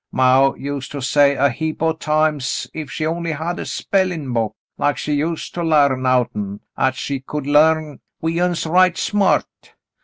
Maw 0.11 0.55
used 0.55 0.91
to 0.93 0.99
say 1.03 1.35
a 1.35 1.51
heap 1.51 1.83
o' 1.83 1.93
times 1.93 2.67
if 2.73 2.89
she 2.89 3.05
only 3.05 3.33
had 3.33 3.59
a 3.59 3.67
spellin' 3.67 4.33
book 4.33 4.55
like 4.79 4.97
she 4.97 5.13
used 5.13 5.53
to 5.53 5.63
larn 5.63 6.07
out'n, 6.07 6.59
'at 6.75 6.95
she 6.95 7.19
could 7.19 7.45
larn 7.45 7.99
we 8.19 8.39
uns 8.41 8.65
right 8.65 8.97
smart. 8.97 9.45